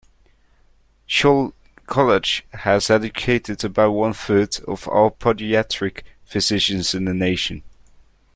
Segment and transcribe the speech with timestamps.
[1.07, 1.53] Scholl
[1.85, 7.61] College has educated about one-third of all podiatric physicians in the nation.